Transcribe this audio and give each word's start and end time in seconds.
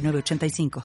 906985. 0.00 0.70